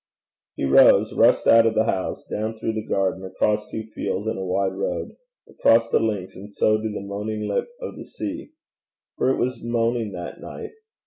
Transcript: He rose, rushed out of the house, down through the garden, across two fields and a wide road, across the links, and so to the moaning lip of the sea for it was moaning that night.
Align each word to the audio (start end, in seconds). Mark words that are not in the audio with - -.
He 0.55 0.65
rose, 0.65 1.13
rushed 1.13 1.45
out 1.45 1.67
of 1.67 1.75
the 1.75 1.83
house, 1.83 2.25
down 2.25 2.57
through 2.57 2.73
the 2.73 2.81
garden, 2.87 3.23
across 3.23 3.69
two 3.69 3.83
fields 3.83 4.25
and 4.27 4.39
a 4.39 4.43
wide 4.43 4.73
road, 4.73 5.15
across 5.47 5.91
the 5.91 5.99
links, 5.99 6.35
and 6.35 6.51
so 6.51 6.77
to 6.81 6.89
the 6.89 7.01
moaning 7.01 7.47
lip 7.47 7.67
of 7.79 7.97
the 7.97 8.05
sea 8.05 8.49
for 9.15 9.29
it 9.29 9.37
was 9.37 9.61
moaning 9.61 10.11
that 10.13 10.41
night. 10.41 10.71